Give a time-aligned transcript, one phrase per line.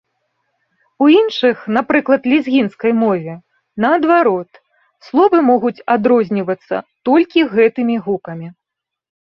[1.03, 3.35] У іншых, напрыклад лезгінскай мове,
[3.85, 4.51] наадварот,
[5.11, 6.75] словы могуць адрознівацца
[7.11, 8.47] толькі гэтымі гукамі.